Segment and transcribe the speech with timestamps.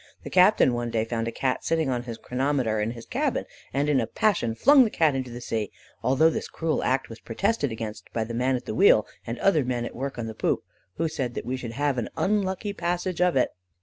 [0.23, 3.87] The captain one day found a Cat sitting on his chronometer in his cabin, and
[3.87, 7.71] in a passion flung the Cat into the sea, although this cruel act was protested
[7.71, 10.63] against by the man at the wheel and other men at work on the poop,
[10.95, 13.51] who said that we should have an unlucky passage of it.